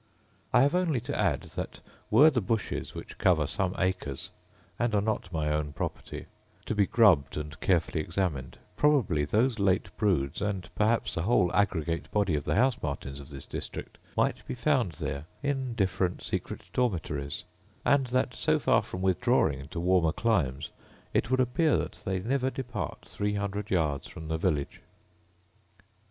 I 0.51 0.61
have 0.63 0.73
only 0.73 0.99
to 1.01 1.15
add 1.15 1.41
that 1.55 1.79
were 2.09 2.31
the 2.31 2.41
bushes, 2.41 2.95
which 2.95 3.19
cover 3.19 3.45
some 3.45 3.75
acres, 3.77 4.31
and 4.79 4.95
are 4.95 4.99
not 4.99 5.31
my 5.31 5.51
own 5.53 5.73
property, 5.73 6.25
to 6.65 6.73
be 6.73 6.87
grubbed 6.87 7.37
and 7.37 7.59
carefully 7.59 7.99
examined, 8.01 8.57
probably 8.75 9.25
those 9.25 9.59
late 9.59 9.95
broods, 9.97 10.41
and 10.41 10.67
perhaps 10.73 11.13
the 11.13 11.21
whole 11.21 11.53
aggregate 11.53 12.09
body 12.09 12.33
of 12.33 12.45
the 12.45 12.55
house 12.55 12.81
martins 12.81 13.19
of 13.19 13.29
this 13.29 13.45
district, 13.45 13.99
might 14.17 14.37
be 14.47 14.55
found 14.55 14.93
there, 14.93 15.25
in 15.43 15.75
different 15.75 16.23
secret 16.23 16.61
dormitories; 16.73 17.43
and 17.85 18.07
that, 18.07 18.33
so 18.33 18.57
far 18.57 18.81
from 18.81 19.03
withdrawing 19.03 19.59
into 19.59 19.79
warmer 19.79 20.11
climes, 20.13 20.69
it 21.13 21.29
would 21.29 21.39
appear 21.39 21.77
that 21.77 21.99
they 22.05 22.17
never 22.17 22.49
depart 22.49 23.05
three 23.05 23.35
hundred 23.35 23.69
yards 23.69 24.07
from 24.07 24.29
the 24.29 24.37
village. 24.39 24.81